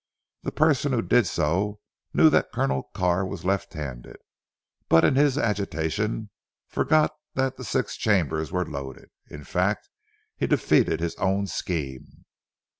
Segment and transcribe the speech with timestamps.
[0.41, 1.79] The person who did so,
[2.11, 4.17] knew that Colonel Carr was left handed,
[4.89, 6.31] but in his agitation
[6.67, 9.11] forgot that the six chambers were loaded.
[9.29, 9.89] In fact
[10.35, 12.25] he defeated his own scheme."